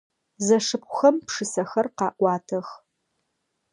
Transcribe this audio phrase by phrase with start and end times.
[0.45, 2.67] Зэшыпхъухэм пшысэхэр къаӏуатэх.